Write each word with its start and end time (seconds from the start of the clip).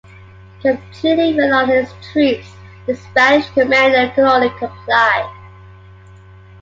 Completely 0.63 1.39
reliant 1.39 1.69
on 1.69 1.77
his 1.77 1.93
troops, 2.11 2.47
the 2.87 2.95
Spanish 2.95 3.47
commander 3.51 4.11
could 4.15 4.23
only 4.23 4.49
comply. 4.57 5.31